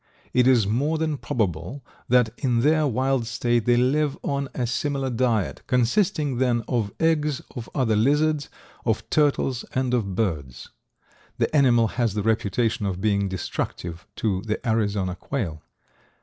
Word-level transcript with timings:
It 0.33 0.47
is 0.47 0.65
more 0.65 0.97
than 0.97 1.19
probable 1.19 1.85
that 2.09 2.31
in 2.39 2.61
their 2.61 2.87
wild 2.87 3.27
state 3.27 3.65
they 3.67 3.77
live 3.77 4.17
on 4.23 4.49
a 4.55 4.65
similar 4.65 5.11
diet, 5.11 5.61
consisting 5.67 6.37
then 6.39 6.63
of 6.67 6.91
eggs 6.99 7.43
of 7.55 7.69
other 7.75 7.95
lizards, 7.95 8.49
of 8.83 9.07
turtles 9.11 9.63
and 9.75 9.93
of 9.93 10.15
birds. 10.15 10.69
The 11.37 11.55
animal 11.55 11.87
has 11.87 12.15
the 12.15 12.23
reputation 12.23 12.87
of 12.87 12.99
being 12.99 13.29
destructive 13.29 14.07
to 14.15 14.41
the 14.41 14.67
Arizona 14.67 15.13
quail. 15.13 15.61